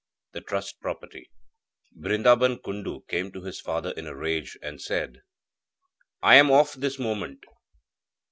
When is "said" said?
4.81-5.21